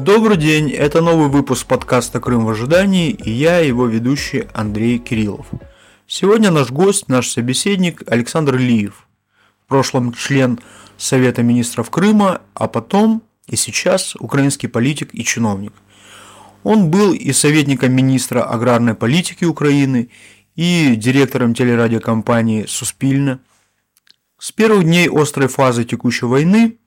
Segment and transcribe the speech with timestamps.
[0.00, 5.46] Добрый день, это новый выпуск подкаста «Крым в ожидании» и я, его ведущий Андрей Кириллов.
[6.06, 9.06] Сегодня наш гость, наш собеседник Александр Лиев,
[9.62, 10.58] в прошлом член
[10.96, 15.74] Совета министров Крыма, а потом и сейчас украинский политик и чиновник.
[16.62, 20.08] Он был и советником министра аграрной политики Украины,
[20.56, 23.40] и директором телерадиокомпании «Суспильно».
[24.38, 26.78] С первых дней острой фазы текущей войны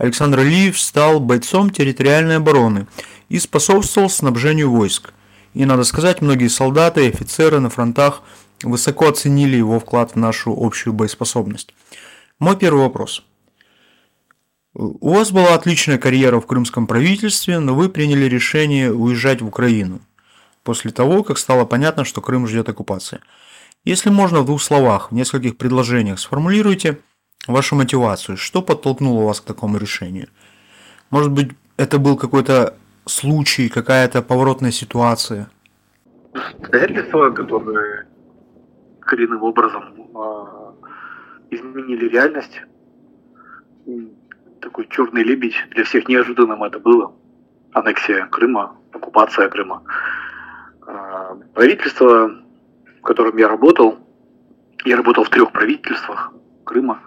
[0.00, 2.86] Александр Алиев стал бойцом территориальной обороны
[3.28, 5.12] и способствовал снабжению войск.
[5.52, 8.22] И, надо сказать, многие солдаты и офицеры на фронтах
[8.62, 11.74] высоко оценили его вклад в нашу общую боеспособность.
[12.38, 13.22] Мой первый вопрос–
[14.72, 20.00] у вас была отличная карьера в крымском правительстве, но вы приняли решение уезжать в Украину
[20.62, 23.20] после того, как стало понятно, что Крым ждет оккупация.
[23.84, 27.00] Если можно в двух словах, в нескольких предложениях сформулируйте
[27.46, 30.28] вашу мотивацию, что подтолкнуло вас к такому решению.
[31.10, 32.74] Может быть, это был какой-то
[33.06, 35.50] случай, какая-то поворотная ситуация?
[36.58, 38.06] Обстоятельства, которые
[39.00, 40.72] коренным образом э,
[41.50, 42.60] изменили реальность,
[44.60, 45.56] такой черный лебедь.
[45.70, 47.12] Для всех неожиданным это было.
[47.72, 49.82] Аннексия Крыма, оккупация Крыма.
[50.86, 52.30] А, правительство,
[52.98, 53.98] в котором я работал,
[54.84, 56.32] я работал в трех правительствах
[56.64, 57.00] Крыма.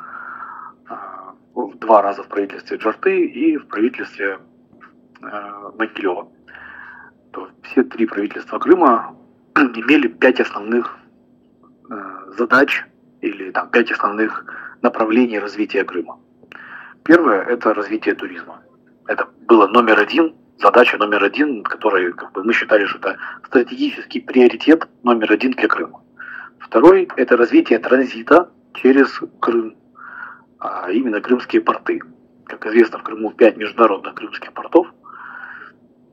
[1.84, 4.40] Два раза в правительстве Джарты и в правительстве
[5.22, 6.30] а, Могилева.
[7.32, 9.16] То все три правительства Крыма
[9.56, 10.98] имели пять основных
[12.38, 12.86] задач
[13.22, 14.46] или там пять основных
[14.82, 16.20] направлений развития Крыма.
[17.04, 18.62] Первое– это развитие туризма.
[19.08, 24.22] Это было номер один, задача номер один, которой как бы, мы считали, что это стратегический
[24.22, 26.02] приоритет номер один для Крыма.
[26.60, 29.76] Второй– это развитие транзита через Крым,
[30.64, 32.02] а именно крымские порты.
[32.46, 34.88] Как известно, в Крыму пять международных крымских портов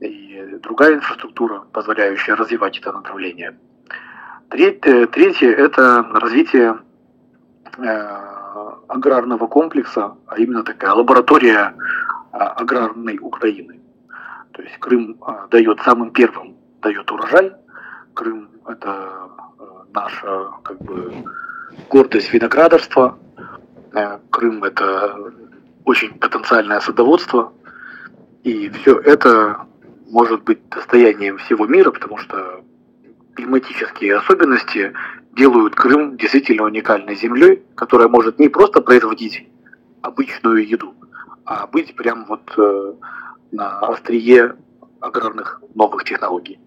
[0.01, 3.57] и другая инфраструктура, позволяющая развивать это направление.
[4.49, 6.79] Третье, третье– это развитие
[7.77, 8.31] э,
[8.87, 11.73] аграрного комплекса, а именно такая лаборатория
[12.31, 13.79] а, аграрной Украины.
[14.51, 17.53] То есть Крым а, дает самым первым дает урожай.
[18.13, 19.29] Крым это а,
[19.93, 21.13] наша как бы
[21.89, 23.17] гордость виноградарства.
[24.29, 25.33] Крым это
[25.85, 27.53] очень потенциальное садоводство.
[28.43, 29.67] И все это
[30.09, 32.63] может быть достоянием всего мира, потому что
[33.35, 34.93] климатические особенности
[35.33, 39.47] делают Крым действительно уникальной землей, которая может не просто производить
[40.01, 40.93] обычную еду,
[41.45, 42.93] а быть прям вот э,
[43.51, 44.55] на острие
[44.99, 46.59] аграрных новых технологий.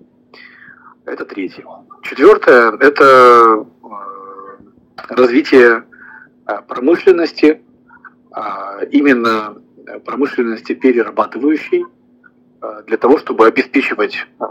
[1.05, 1.65] Это третье.
[2.03, 3.65] Четвертое– это э,
[5.11, 5.94] развитие э,
[6.69, 7.63] промышленности,
[8.35, 9.63] э, именно
[10.05, 11.85] промышленности перерабатывающей,
[12.63, 14.45] э, для того, чтобы обеспечивать э,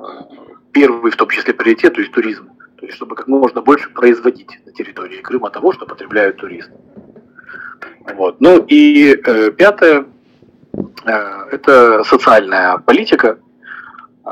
[0.72, 2.50] первый, в том числе, приоритет, то есть туризм
[2.84, 6.74] то есть чтобы как можно больше производить на территории Крыма того, что потребляют туристы.
[8.16, 8.42] Вот.
[8.42, 10.06] Ну и э, пятое,
[11.06, 11.12] э,
[11.52, 13.40] это социальная политика.
[14.26, 14.32] Э,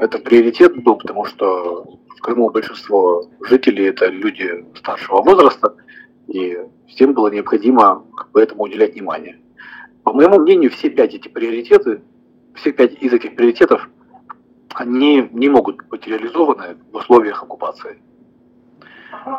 [0.00, 5.76] это приоритет был, потому что в Крыму большинство жителей это люди старшего возраста,
[6.28, 9.38] и всем было необходимо этому уделять внимание.
[10.02, 12.02] По моему мнению, все пять эти приоритеты,
[12.54, 13.88] все пять из этих приоритетов–
[14.74, 17.98] они не могут быть реализованы в условиях оккупации.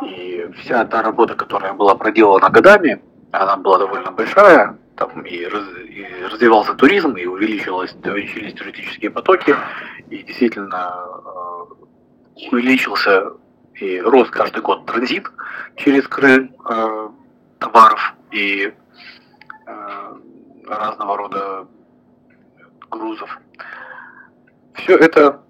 [0.02, 3.02] И вся та работа, которая была проделана годами,
[3.32, 9.54] она была довольно большая, там и, раз, и развивался туризм, и увеличилось, увеличились туристические потоки,
[10.08, 10.94] и действительно
[12.36, 13.32] э, увеличился
[13.76, 15.30] и рос каждый год транзит
[15.76, 17.08] через Крым э,
[17.58, 18.72] товаров и
[19.66, 20.12] э,
[20.66, 21.66] разного рода
[22.90, 23.38] грузов.
[24.74, 25.42] Все это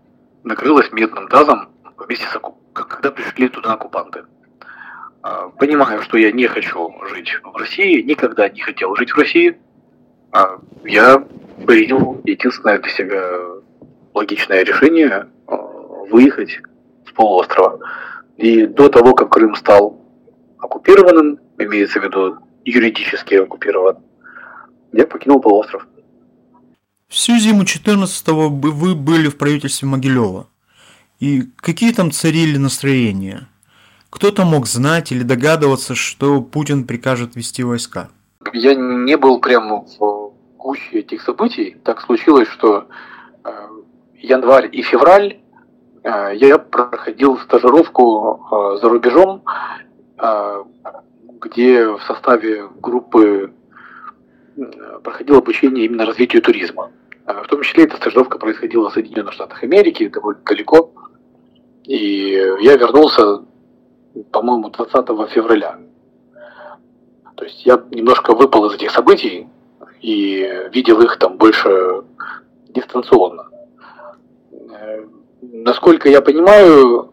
[0.43, 2.39] накрылось медным тазом вместе с
[2.73, 4.25] когда пришли туда оккупанты.
[5.23, 9.57] А, понимаю, что я не хочу жить в России, никогда не хотел жить в России.
[10.33, 11.25] А, я
[11.67, 13.23] принял единственное для себя
[14.13, 15.29] логичное решение
[16.11, 16.61] выехать
[17.07, 17.79] с полуострова.
[18.37, 20.01] И до того, как Крым стал
[20.59, 23.99] оккупированным, имеется в виду юридически оккупирован,
[24.93, 25.87] я покинул полуостров.
[27.09, 30.49] Всю зиму 14-го вы были в правительстве Могилева.
[31.21, 33.49] И какие там царили настроения?
[34.11, 38.09] Кто-то мог знать или догадываться, что Путин прикажет вести войска?
[38.53, 41.77] Я не был прямо в гуще этих событий.
[41.85, 42.89] Так случилось, что
[43.45, 43.51] э,
[44.17, 45.39] январь и февраль
[46.05, 49.43] я проходил стажировку э, за рубежом,
[50.19, 50.65] э,
[51.41, 53.55] где в составе группы
[54.57, 54.63] э,
[55.03, 56.91] проходил обучение именно развитию туризма.
[57.27, 60.93] В том числе эта стажировка происходила в Соединенных Штатах Америки, довольно далеко.
[61.85, 63.43] И я вернулся,
[64.31, 65.79] по-моему, 20 февраля.
[67.35, 69.49] То есть я немножко выпал из этих событий
[70.03, 72.05] и видел их там больше
[72.69, 73.49] дистанционно.
[75.45, 77.13] Э, насколько я понимаю,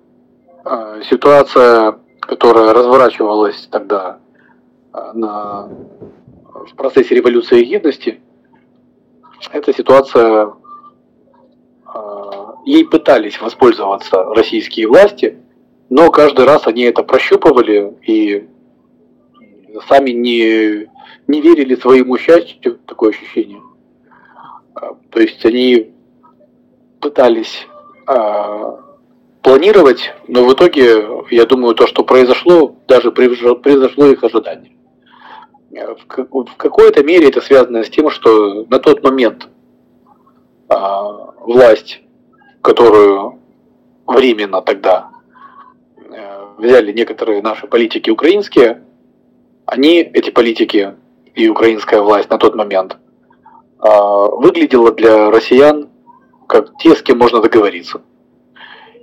[0.65, 4.19] э, ситуация, которая разворачивалась тогда
[4.93, 5.69] э, на,
[6.53, 8.21] в процессе революции гидности,
[9.51, 10.53] эта ситуация,
[12.63, 15.39] ей пытались воспользоваться российские власти,
[15.89, 18.47] но каждый раз они это прощупывали и
[19.87, 20.87] сами не,
[21.27, 23.63] не верили своему счастью, такое ощущение.
[25.09, 25.91] То есть они
[26.99, 27.67] пытались
[29.41, 34.71] планировать, но в итоге, я думаю, то, что произошло, даже превзошло их ожидания.
[35.71, 39.47] В, в какой-то мере это связано с тем, что на тот момент
[40.67, 42.01] а, власть,
[42.61, 43.39] которую
[44.05, 45.09] временно тогда
[45.97, 48.83] э, взяли некоторые наши политики украинские,
[49.65, 50.95] они, эти политики
[51.33, 52.97] и украинская власть на тот момент,
[53.79, 55.89] а, выглядела для россиян
[56.51, 58.01] как те, с кем можно договориться.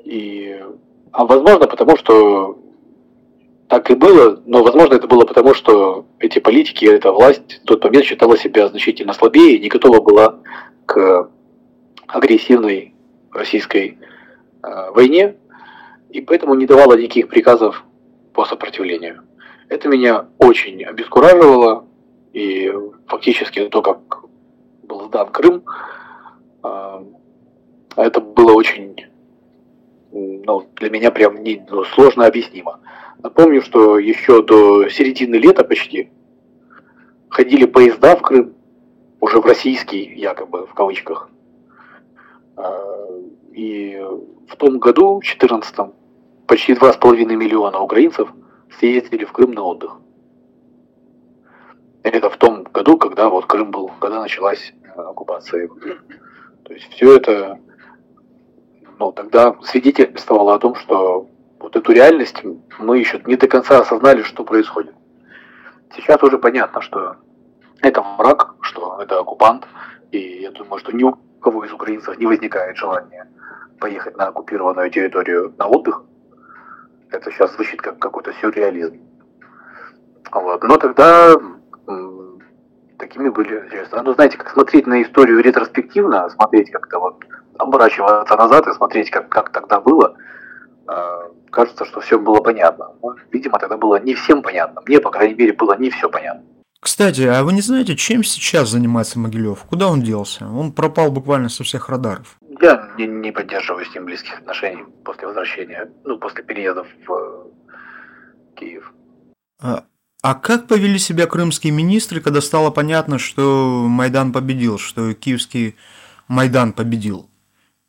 [0.05, 0.63] И,
[1.13, 2.59] а возможно, потому что
[3.69, 7.83] так и было, но возможно это было потому, что эти политики, эта власть в тот
[7.83, 10.41] момент считала себя значительно слабее и не готова была
[10.85, 11.31] к
[12.07, 12.95] агрессивной
[13.33, 13.99] российской
[14.63, 15.37] э, войне,
[16.11, 17.83] и поэтому не давала никаких приказов
[18.35, 19.23] по сопротивлению.
[19.71, 21.87] Это меня очень обескураживало,
[22.35, 22.71] и
[23.07, 24.25] фактически то, как
[24.83, 25.63] был сдан Крым,
[26.63, 27.05] э,
[28.05, 28.97] это было очень,
[30.13, 32.81] ну, для меня прям не, ну, сложно объяснимо.
[33.23, 36.11] Напомню, что еще до середины лета почти
[37.29, 38.55] ходили поезда в Крым,
[39.21, 41.29] уже в российский, якобы, в кавычках.
[42.57, 43.09] А,
[43.53, 44.01] и
[44.49, 45.93] в том году, в 2014
[46.47, 48.33] почти 2,5 миллиона украинцев
[48.79, 49.99] съездили в Крым на отдых.
[52.05, 55.69] Это в том году, когда вот Крым был, когда началась э, оккупация.
[56.63, 57.59] То есть все это
[58.99, 61.29] ну, тогда свидетельствовало о том, что
[61.61, 62.43] вот эту реальность
[62.79, 64.95] мы еще не до конца осознали, что происходит.
[65.95, 67.17] Сейчас уже понятно, что
[67.81, 69.67] это враг, что это оккупант,
[70.11, 73.29] и я думаю, что ни у кого из украинцев не возникает желания
[73.79, 76.03] поехать на оккупированную территорию на отдых.
[77.11, 79.01] Это сейчас звучит как какой-то сюрреализм.
[80.33, 80.63] Вот.
[80.65, 81.35] Но тогда
[82.99, 84.03] такими были интересны.
[84.03, 87.25] Ну, знаете, как смотреть на историю ретроспективно, смотреть как-то вот
[87.59, 90.17] оборачиваться назад и смотреть, как, как тогда было,
[90.89, 90.95] э,
[91.51, 92.91] кажется, что все было понятно.
[93.03, 94.81] Но, видимо, тогда было не всем понятно.
[94.87, 96.43] Мне, по крайней мере, было не все понятно.
[96.81, 99.65] Кстати, а вы не знаете, чем сейчас занимается Могилев?
[99.65, 100.47] Куда он делся?
[100.47, 102.37] Он пропал буквально со всех радаров.
[102.61, 107.45] Я не, не поддерживаю с ним близких отношений после возвращения, ну, после переезда в э,
[108.57, 108.93] Киев.
[109.61, 109.85] А,
[110.23, 115.77] а как повели себя крымские министры, когда стало понятно, что Майдан победил, что киевский
[116.29, 117.29] Майдан победил?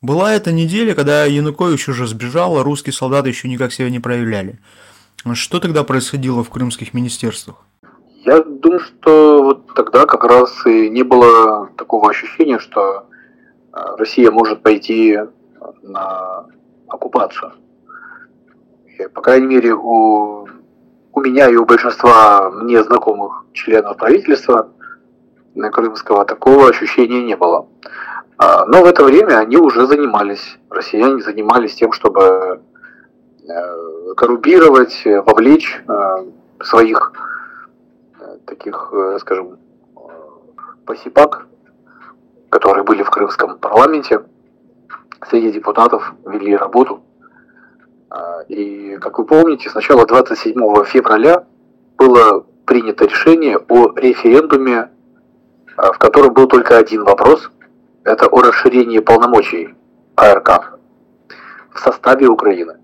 [0.02, 4.58] Была эта неделя, когда Янукович уже сбежал, а русские солдаты еще никак себя не проявляли.
[5.34, 7.56] Что тогда происходило в крымских министерствах?
[8.24, 13.06] Я думаю, что вот тогда как раз и не было такого ощущения, что
[13.72, 15.18] а, Россия может пойти
[15.82, 16.46] на
[16.88, 17.52] оккупацию.
[18.98, 20.48] И, по крайней мере, у,
[21.12, 24.70] у меня и у большинства мне знакомых членов правительства
[25.54, 27.68] крымского такого ощущения не было.
[28.42, 32.62] А, но в это время они уже занимались, россияне занимались тем, чтобы
[33.46, 36.24] э, коррубировать, вовлечь э,
[36.62, 37.12] своих
[38.18, 39.58] э, таких, скажем,
[40.86, 41.48] посипак,
[42.48, 44.22] которые были в крымском парламенте,
[45.28, 47.02] среди депутатов вели работу.
[48.08, 50.54] А, и, как вы помните, сначала 27
[50.86, 51.44] февраля
[51.98, 54.88] было принято решение о референдуме,
[55.76, 57.50] в котором был только один вопрос–
[58.04, 59.74] это о расширении полномочий
[60.16, 60.78] АРК
[61.72, 62.78] в составе Украины.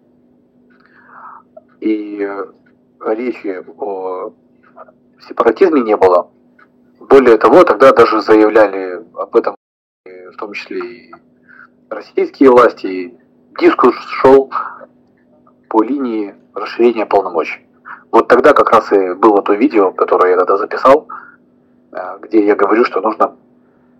[1.80, 2.28] И
[3.00, 4.32] речи о
[5.28, 6.30] сепаратизме не было.
[7.00, 9.54] Более того, тогда даже заявляли об этом,
[10.04, 11.14] в том числе и
[11.88, 13.14] российские власти,
[13.58, 14.50] дискурс шел
[15.68, 17.66] по линии расширения полномочий.
[18.10, 21.08] Вот тогда как раз и было то видео, которое я тогда записал,
[21.92, 23.36] э, где я говорю, что нужно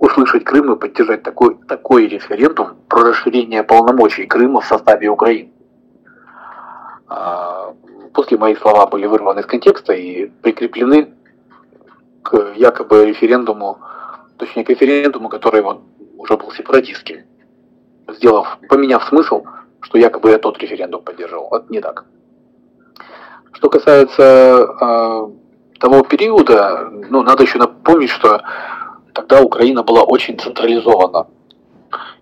[0.07, 5.51] услышать Крым и поддержать такой, такой референдум про расширение полномочий Крыма в составе Украины.
[7.09, 7.75] А,
[8.15, 11.15] после мои слова были вырваны из контекста и прикреплены
[12.23, 13.79] к якобы референдуму,
[14.39, 15.83] точнее к референдуму, который вот
[16.17, 17.25] уже был сепаратистским,
[18.09, 19.45] сделав, поменяв смысл,
[19.81, 21.49] что якобы я тот референдум поддерживал.
[21.55, 22.05] Это не так.
[23.53, 25.29] Что касается э,
[25.79, 28.43] того периода, ну, надо еще напомнить, что
[29.17, 31.27] тогда Украина была очень централизована.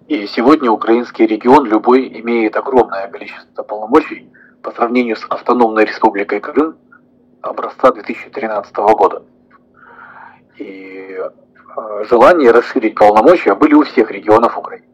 [0.06, 4.30] И сегодня украинский регион любой имеет огромное количество полномочий
[4.62, 6.76] по сравнению с автономной республикой Крым
[7.42, 9.24] образца 2013 года.
[10.58, 14.86] И э, желание расширить полномочия были у всех регионов Украины.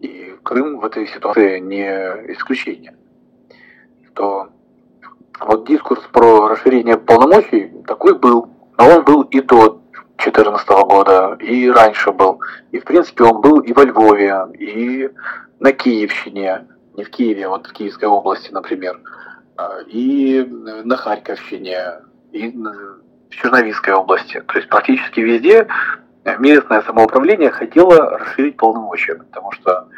[0.00, 1.86] И Крым в этой ситуации не
[2.32, 2.96] исключение.
[4.14, 4.48] То
[5.38, 9.81] вот дискурс про расширение полномочий такой был, но он был и до
[10.30, 12.40] 2014 года, и раньше был.
[12.70, 15.10] И, в принципе, он был и во Львове, и
[15.58, 19.00] на Киевщине, не в Киеве, а вот в Киевской области, например,
[19.56, 20.44] а, и
[20.84, 21.76] на Харьковщине,
[22.32, 24.40] и в Черновицкой области.
[24.40, 25.66] То есть практически везде
[26.38, 29.88] местное самоуправление хотело расширить полномочия, потому что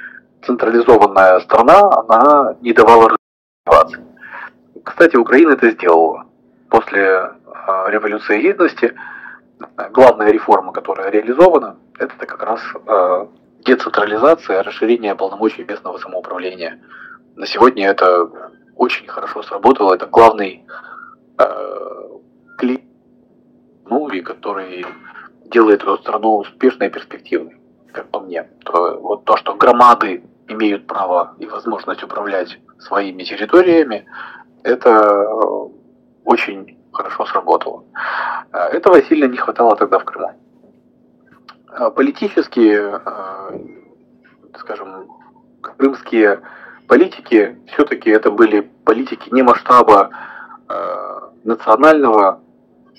[0.46, 3.16] централизованная страна, она не давала
[3.66, 4.00] развиваться.
[4.84, 6.26] Кстати, Украина это сделала.
[6.68, 7.32] После
[7.66, 8.94] а, революции гидности
[9.90, 13.28] главная реформа, которая реализована, это как раз а,
[13.64, 16.80] децентрализация, расширение полномочий местного самоуправления.
[17.36, 18.30] На сегодня это
[18.76, 19.94] очень хорошо сработало.
[19.94, 20.64] Это главный
[21.38, 22.08] э,
[22.58, 22.84] клип,
[23.86, 24.86] ну и который
[25.46, 27.56] делает эту страну успешной и перспективной,
[27.92, 28.48] как по мне.
[28.64, 34.06] То, вот то, что громады имеют право и возможность управлять своими территориями,
[34.62, 35.68] это э,
[36.24, 37.84] очень хорошо сработало.
[38.52, 40.32] Э, этого сильно не хватало тогда в Крыму.
[41.72, 42.80] Э, политически,
[44.58, 45.08] скажем,
[45.60, 46.40] крымские
[46.88, 50.10] политики, все-таки это были политики не масштаба
[51.44, 52.40] национального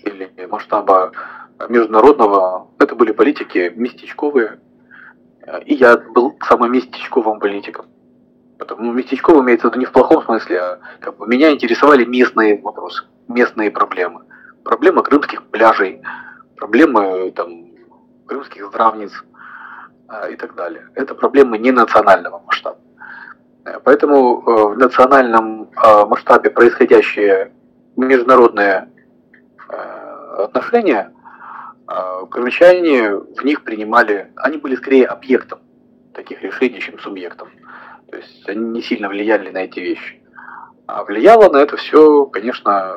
[0.04, 1.12] или масштаба
[1.70, 4.60] международного, это были политики местечковые,
[5.66, 7.86] и я был самым местечковым политиком.
[8.58, 12.62] Потому местечковый имеется в виду не в плохом смысле, а как бы меня интересовали местные
[12.62, 14.26] вопросы, местные проблемы.
[14.64, 16.02] Проблемы крымских пляжей,
[16.56, 17.68] проблемы там,
[18.26, 19.12] крымских здравниц
[20.08, 20.90] а, и так далее.
[20.96, 22.80] Это проблемы не национального масштаба.
[23.84, 27.52] Поэтому э, в национальном э, масштабе происходящие
[27.96, 28.90] международные
[29.70, 31.12] э, отношения,
[32.32, 35.60] крымчане в них принимали, они были скорее объектом
[36.14, 37.50] таких решений, чем субъектом.
[38.10, 40.20] То есть они не сильно влияли на эти вещи.
[40.88, 42.96] А влияло на это все, конечно,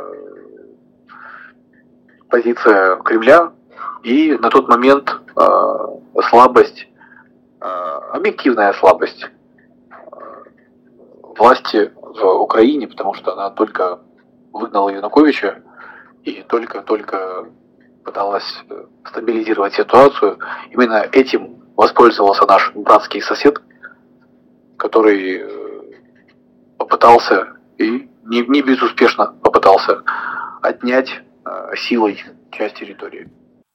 [2.29, 3.53] позиция Кремля
[4.03, 6.87] и на тот момент э, слабость,
[7.61, 7.65] э,
[8.13, 9.95] объективная слабость э,
[11.23, 14.01] власти в Украине, потому что она только
[14.53, 15.63] выгнала Януковича
[16.25, 17.47] и только-только
[18.05, 18.65] пыталась
[19.07, 20.39] стабилизировать ситуацию.
[20.71, 23.61] Именно этим воспользовался наш братский сосед,
[24.77, 25.93] который э,
[26.77, 30.03] попытался и не, не безуспешно попытался
[30.63, 31.09] отнять
[31.45, 33.29] э, силой часть территории.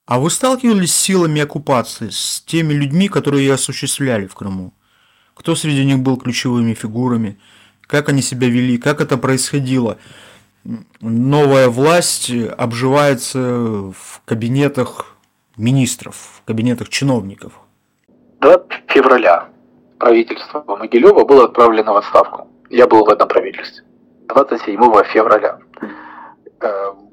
[0.06, 4.74] А вы сталкивались с силами оккупации, с теми людьми, которые ее осуществляли в Крыму?
[5.34, 7.40] Кто среди них был ключевыми фигурами?
[7.82, 8.78] Как они себя вели?
[8.78, 9.98] Как это происходило?
[11.02, 15.16] Новая власть обживается в кабинетах
[15.58, 17.54] министров, в кабинетах чиновников.
[18.42, 18.58] 2
[18.88, 19.48] февраля
[20.00, 22.48] правительство Могилева было отправлено в отставку.
[22.70, 23.84] Я был в этом правительстве.
[24.28, 24.80] 27
[25.14, 25.60] февраля.
[26.62, 27.10] Эм,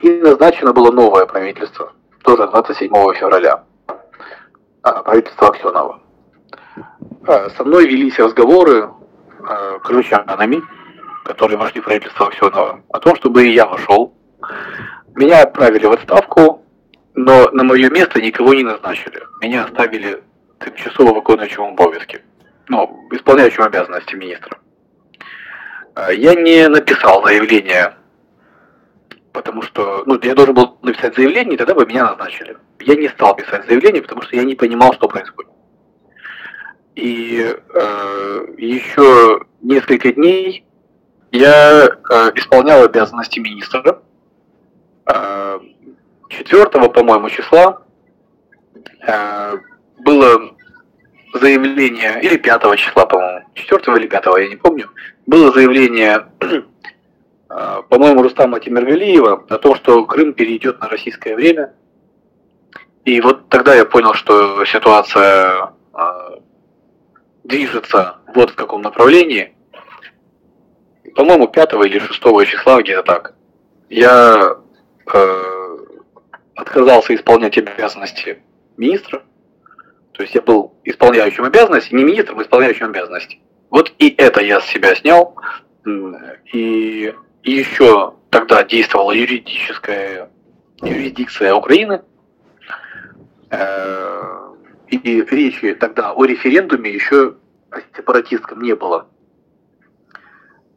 [0.00, 3.64] и назначено было новое правительство, тоже 27 февраля.
[4.82, 6.00] А, правительство Аксенова.
[7.26, 8.88] Э, со мной велись разговоры
[9.40, 10.62] э, крымчанами,
[11.24, 14.14] которые вошли в правительство Аксенова, о том, чтобы и я вошел.
[15.14, 16.62] Меня отправили в отставку,
[17.14, 19.22] но на мое место никого не назначили.
[19.42, 20.22] Меня оставили
[20.64, 22.22] тимчасово виконуючому обов'язки,
[22.68, 24.58] ну, исполняющим обязанности министра.
[25.96, 27.94] Я не написал заявление,
[29.32, 32.58] потому что, ну, я должен был написать заявление, и тогда бы меня назначили.
[32.80, 35.50] Я не стал писать заявление, потому что я не понимал, что происходит.
[36.96, 40.64] И э, еще несколько дней
[41.32, 44.02] я э, исполнял обязанности министра.
[45.06, 45.60] Э,
[46.28, 47.82] 4, по-моему, числа
[49.06, 49.58] э,
[49.98, 50.56] было
[51.34, 54.88] заявление, или 5 числа, по-моему, 4 или 5, я не помню,
[55.26, 56.28] было заявление,
[57.48, 61.74] а, по-моему, Рустама Тимиргалиева о том, что Крым перейдет на российское время.
[63.04, 66.38] И вот тогда я понял, что ситуация а,
[67.44, 69.54] движется вот в каком направлении.
[71.14, 73.34] По-моему, 5 или 6 числа, где-то так.
[73.88, 74.56] Я
[75.14, 75.76] э,
[76.56, 78.42] отказался исполнять обязанности
[78.76, 79.22] министра,
[80.12, 83.40] То есть я был исполняющим обязанности, не министром, а исполняющим обязанности.
[83.70, 85.36] Вот и это я с себя снял.
[86.52, 90.30] И, еще тогда действовала юридическая
[90.82, 92.02] юрисдикция Украины.
[93.50, 94.36] Э,
[94.88, 97.36] и речи тогда о референдуме еще
[97.70, 99.06] о сепаратистском не было.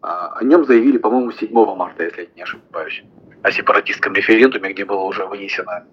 [0.01, 3.03] А, о нем заявили, по-моему, 7 марта, если я не ошибаюсь.
[3.43, 5.86] О сепаратистском референдуме, где было уже вынесено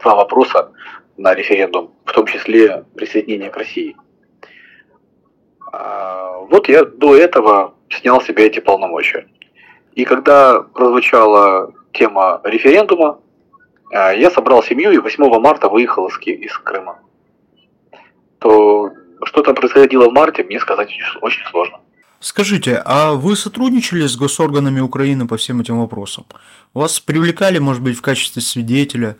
[0.00, 0.72] два вопроса
[1.16, 3.96] на референдум, в том числе присоединение к России.
[5.72, 9.26] А, вот я до этого снял себе эти полномочия.
[9.94, 13.18] И когда прозвучала тема референдума,
[13.92, 16.98] а, я собрал семью и 8 марта выехал из, из Крыма.
[18.38, 18.90] То
[19.24, 21.78] что там происходило в марте, мне сказать очень сложно.
[22.20, 26.24] Скажите, а вы сотрудничали с госорганами Украины по всем этим вопросам?
[26.72, 29.16] Вас привлекали, может быть, в качестве свидетеля?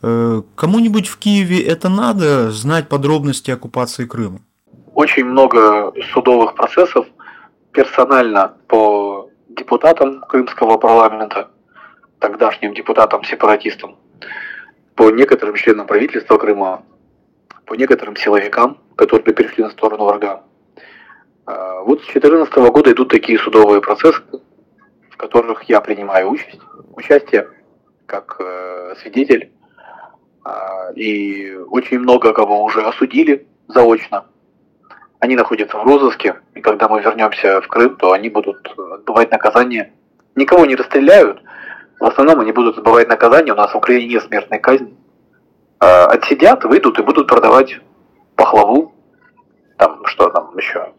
[0.00, 4.40] Э, кому-нибудь в Киеве это надо знать подробности оккупации Крыма?
[4.94, 7.06] Очень много судовых процессов
[7.72, 11.50] персонально по депутатам крымского парламента,
[12.20, 13.96] тогдашним депутатам-сепаратистам,
[14.94, 16.84] по некоторым членам правительства Крыма,
[17.66, 20.44] по некоторым силовикам, которые перешли на сторону врага.
[21.46, 24.22] А, вот с 2014 года идут такие судовые процессы,
[25.10, 26.36] в которых я принимаю
[26.94, 27.48] участие
[28.06, 29.50] как э, свидетель.
[30.44, 34.26] Э, и очень много кого уже осудили заочно.
[35.24, 39.94] Они находятся в розыске, и когда мы вернемся в Крым, то они будут отбывать наказание.
[40.34, 41.40] Никого не расстреляют,
[41.98, 43.54] в основном они будут отбывать наказание.
[43.54, 44.94] У нас в Украине нет смертной казни.
[45.80, 47.80] Э, отсидят, выйдут и будут продавать
[48.36, 48.94] пахлаву,
[49.78, 50.92] там что там еще,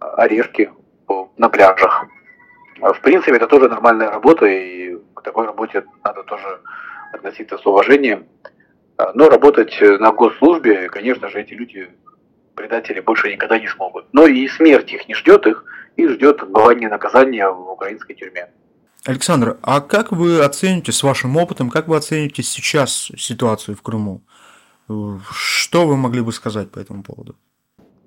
[0.00, 0.70] орешки
[1.36, 2.06] на пляжах.
[2.80, 6.60] В принципе, это тоже нормальная работа, и к такой работе надо тоже
[7.12, 8.24] относиться с уважением.
[9.12, 11.90] Но работать на госслужбе, конечно же, эти люди,
[12.54, 14.06] предатели, больше никогда не смогут.
[14.12, 15.64] Но и смерть их не ждет их,
[15.96, 18.48] их ждет отбывание наказания в украинской тюрьме.
[19.04, 24.22] Александр, а как вы оцените с вашим опытом, как вы оцените сейчас ситуацию в Крыму?
[25.30, 27.36] Что вы могли бы сказать по этому поводу?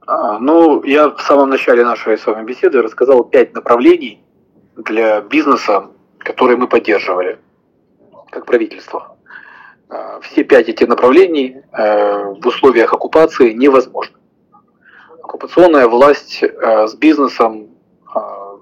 [0.08, 4.24] А, ну, я в самом начале нашей с вами беседы рассказал пять направлений
[4.76, 7.40] для бизнеса, которые мы поддерживали
[8.30, 9.18] как правительство.
[9.90, 14.17] А, все пять этих направлений э, в условиях оккупации невозможны.
[15.28, 17.68] Оккупационная власть э, с бизнесом
[18.14, 18.60] а,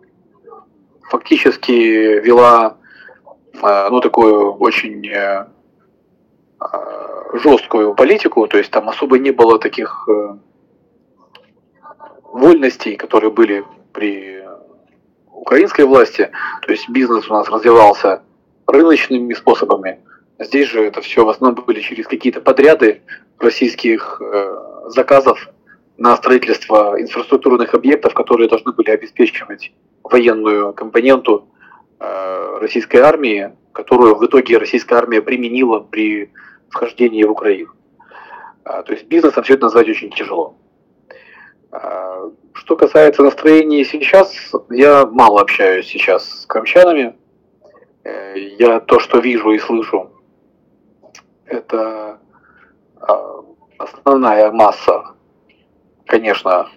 [1.12, 2.78] фактически вела
[3.62, 5.08] э, ну, такую очень
[7.34, 10.08] жесткую политику, то есть там особо не было таких
[12.23, 14.43] вольностей, которые были при
[15.32, 16.32] украинской власти,
[16.63, 18.23] то есть бизнес у нас развивался
[18.65, 19.99] рыночными способами.
[20.39, 23.04] Здесь же это все в основном были через какие-то подряды
[23.38, 24.56] российских э,
[24.88, 25.49] заказов
[25.97, 29.71] на строительство инфраструктурных объектов, которые должны были обеспечивать
[30.03, 31.47] военную компоненту
[31.99, 36.31] э, российской армии, которую в итоге российская армия применила при
[36.69, 37.71] вхождении в Украину.
[38.63, 40.58] А, то есть бизнесом все это назвать очень тяжело.
[41.71, 44.34] А, что касается настроения сейчас,
[44.69, 47.15] я мало общаюсь сейчас с крымчанами.
[48.03, 50.12] Э, я то, что вижу и слышу,
[51.45, 52.19] это
[53.01, 53.43] а,
[53.77, 55.14] основная масса,
[56.06, 56.70] конечно,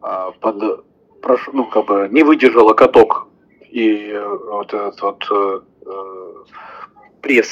[0.00, 0.84] а, под,
[1.52, 3.28] ну, как бы не выдержала каток
[3.70, 5.60] и вот этот вот э,
[7.20, 7.50] пресс,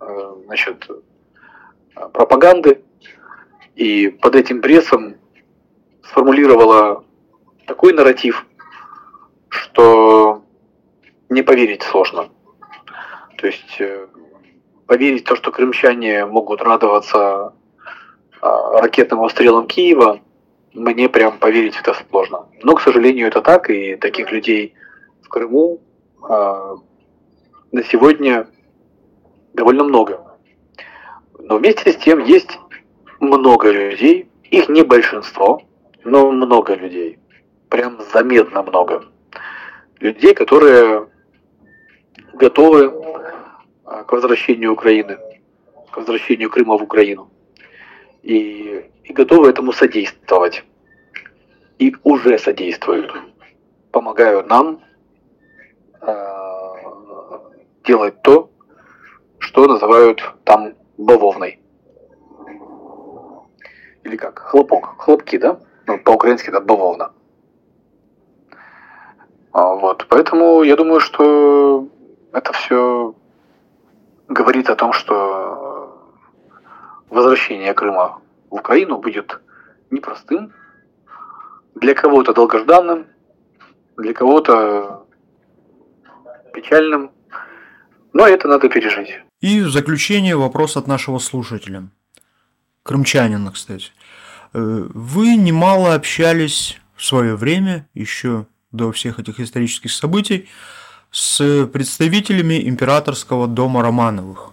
[0.00, 0.88] э, значит,
[2.12, 2.84] пропаганды.
[3.74, 5.16] И под этим прессом
[6.02, 7.04] сформулировала
[7.66, 8.46] такой нарратив,
[9.48, 10.44] что
[11.28, 12.28] не поверить сложно.
[13.38, 14.06] То есть э,
[14.86, 17.52] поверить в то, что крымчане могут радоваться
[18.40, 20.20] а, ракетным обстрелам Киева,
[20.74, 22.46] мне прям поверить в это сложно.
[22.62, 24.74] Но, к сожалению, это так, и таких людей
[25.22, 25.80] в Крыму
[26.22, 26.76] а,
[27.72, 28.48] на сегодня
[29.54, 30.20] довольно много.
[31.38, 32.58] Но вместе с тем есть
[33.20, 35.62] много людей, их не большинство,
[36.04, 37.18] но много людей.
[37.68, 39.04] Прям заметно много.
[40.00, 41.08] Людей, которые
[42.32, 42.92] готовы
[43.84, 45.18] а, к возвращению Украины,
[45.90, 47.30] к возвращению Крыма в Украину.
[48.22, 50.64] И, и готовы этому содействовать.
[51.78, 53.12] И уже содействуют.
[53.90, 54.80] Помогают нам
[56.00, 56.14] э,
[57.84, 58.50] делать то,
[59.38, 61.60] что называют там бавовной.
[64.04, 64.38] Или как?
[64.38, 64.96] Хлопок.
[64.98, 65.58] Хлопки, да?
[65.86, 67.12] ну, по-украински это бавовна.
[69.52, 71.88] А, вот, поэтому я думаю, что
[72.32, 73.14] это все
[74.28, 76.00] говорит о том, что
[77.10, 78.20] возвращение Крыма
[78.54, 79.40] в Украину будет
[79.90, 80.52] непростым,
[81.74, 83.06] для кого-то долгожданным,
[83.96, 85.06] для кого-то
[86.54, 87.10] печальным,
[88.12, 89.10] но это надо пережить.
[89.40, 91.88] И в заключение вопрос от нашего слушателя.
[92.84, 93.90] Крымчанина, кстати.
[94.52, 100.48] Э, вы немало общались в свое время, еще до всех этих исторических событий,
[101.10, 104.50] с представителями императорского дома Романовых.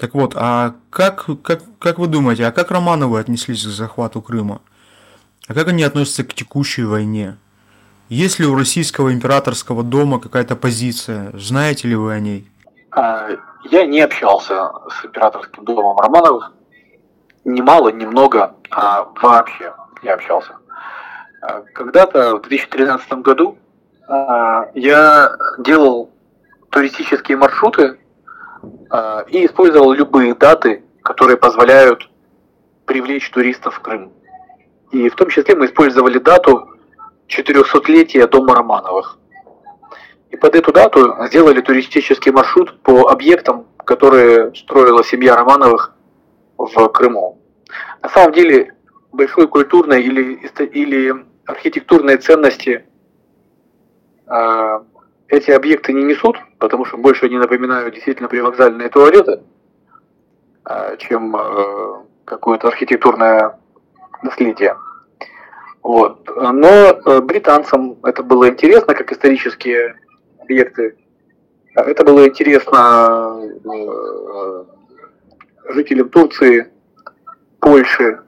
[0.00, 4.62] Так вот, а как, как, как вы думаете, а как Романовы отнеслись к захвату Крыма?
[5.46, 7.36] А как они относятся к текущей войне?
[8.08, 11.32] Есть ли у российского императорского дома какая-то позиция?
[11.34, 12.50] Знаете ли вы о ней?
[12.92, 13.28] А,
[13.70, 16.50] я не общался с императорским домом Романовых.
[17.44, 20.56] Ни мало, ни много, а вообще не общался.
[21.42, 23.58] А, когда-то в 2013 году
[24.08, 26.10] а, я делал
[26.70, 27.99] туристические маршруты
[29.30, 32.10] и использовал любые даты, которые позволяют
[32.84, 34.12] привлечь туристов в Крым.
[34.90, 36.68] И в том числе мы использовали дату
[37.28, 39.18] 400-летия Дома Романовых.
[40.30, 45.94] И под эту дату сделали туристический маршрут по объектам, которые строила семья Романовых
[46.56, 47.40] в Крыму.
[48.02, 48.74] На самом деле
[49.12, 50.40] большой культурной или,
[50.72, 51.14] или
[51.46, 52.84] архитектурной ценности
[54.26, 54.80] э,
[55.28, 59.40] эти объекты не несут, потому что больше они напоминают действительно привокзальные туалеты,
[60.68, 63.58] э, чем э, какое-то архитектурное
[64.22, 64.76] наследие.
[65.82, 66.28] Вот.
[66.36, 69.96] Но э, британцам это было интересно, как исторические
[70.38, 70.96] объекты.
[71.74, 74.64] Это было интересно э,
[75.70, 76.70] жителям Турции,
[77.58, 78.20] Польши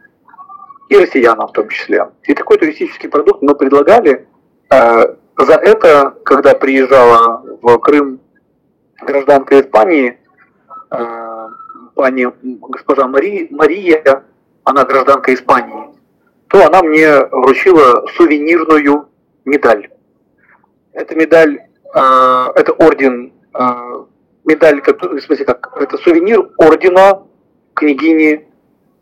[0.89, 2.09] и россиянам в том числе.
[2.25, 4.27] И такой туристический продукт мы предлагали.
[5.39, 8.21] Э, за это, когда приезжала в Крым
[9.01, 10.19] гражданка Испании,
[11.95, 14.25] пани госпожа Мари, Мария,
[14.65, 15.95] она гражданка Испании,
[16.49, 19.09] то она мне вручила сувенирную
[19.45, 19.89] медаль.
[20.93, 21.61] Эта медаль,
[21.95, 21.99] э,
[22.55, 24.05] это орден, э,
[24.45, 27.23] медаль, в смысле, как, это сувенир ордена
[27.75, 28.47] княгини,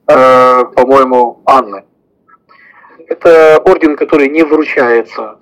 [0.07, 1.85] э, по-моему, Анны.
[3.09, 5.39] Это орден, который не вручается э,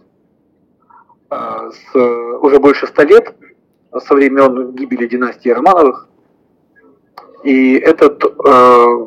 [1.30, 3.34] с, уже больше ста лет,
[3.96, 6.08] со времен гибели династии Романовых.
[7.44, 9.06] И этот э,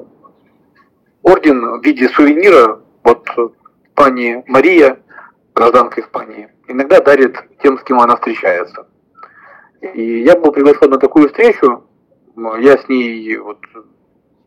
[1.24, 3.28] орден в виде сувенира вот
[3.96, 5.00] пани Мария,
[5.54, 8.88] гражданка Испании, иногда дарит тем, с кем она встречается.
[9.82, 11.84] И я был приглашен на такую встречу,
[12.60, 13.60] я с ней вот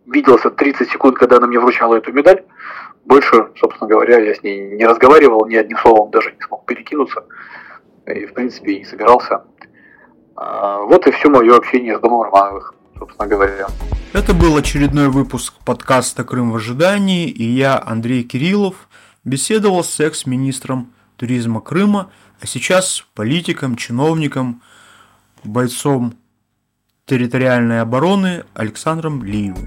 [0.07, 2.45] виделся 30 секунд, когда она мне вручала эту медаль.
[3.05, 7.25] Больше, собственно говоря, я с ней не разговаривал, ни одним словом даже не смог перекинуться.
[8.07, 9.45] И, в принципе, и не собирался.
[10.37, 13.67] А, вот и все мое общение с Домом Романовых собственно говоря.
[14.13, 18.89] Это был очередной выпуск подкаста «Крым в ожидании», и я, Андрей Кириллов,
[19.25, 24.63] беседовал с экс-министром туризма Крыма, а сейчас политиком, чиновником,
[25.43, 26.15] бойцом
[27.07, 29.67] территориальной обороны Александром Лиевым.